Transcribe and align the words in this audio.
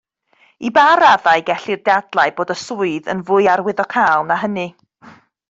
I 0.67 0.69
ba 0.77 0.85
raddau 1.01 1.43
gellir 1.49 1.81
dadlau 1.89 2.33
bod 2.39 2.55
y 2.55 2.57
swydd 2.63 3.11
yn 3.15 3.23
fwy 3.29 3.51
arwyddocaol 3.57 4.27
na 4.33 4.41
hynny 4.47 4.67